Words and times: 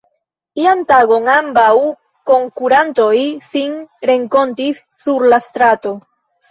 Ian 0.61 0.79
tagon 0.91 1.29
ambaŭ 1.33 1.67
konkurantoj 2.31 3.13
sin 3.51 3.79
renkontis 4.13 4.85
sur 5.07 5.33
la 5.33 5.45
strato. 5.53 5.97